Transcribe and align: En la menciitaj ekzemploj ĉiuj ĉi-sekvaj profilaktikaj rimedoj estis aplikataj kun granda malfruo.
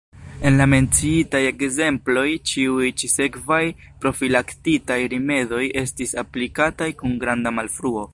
En 0.49 0.55
la 0.59 0.65
menciitaj 0.73 1.41
ekzemploj 1.49 2.23
ĉiuj 2.51 2.89
ĉi-sekvaj 3.01 3.61
profilaktikaj 4.05 4.97
rimedoj 5.13 5.63
estis 5.83 6.15
aplikataj 6.23 6.89
kun 7.03 7.15
granda 7.25 7.55
malfruo. 7.61 8.07